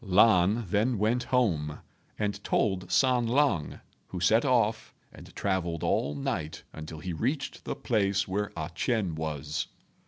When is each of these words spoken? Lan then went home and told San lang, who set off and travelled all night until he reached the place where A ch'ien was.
Lan 0.03 0.65
then 0.67 0.97
went 0.97 1.25
home 1.25 1.77
and 2.17 2.43
told 2.43 2.91
San 2.91 3.27
lang, 3.27 3.81
who 4.07 4.19
set 4.19 4.43
off 4.43 4.95
and 5.13 5.31
travelled 5.35 5.83
all 5.83 6.15
night 6.15 6.63
until 6.73 6.97
he 6.97 7.13
reached 7.13 7.65
the 7.65 7.75
place 7.75 8.27
where 8.27 8.51
A 8.57 8.71
ch'ien 8.73 9.13
was. 9.13 9.67